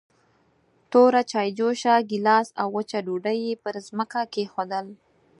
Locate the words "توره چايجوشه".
0.91-1.93